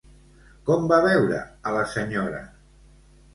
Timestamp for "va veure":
0.91-1.41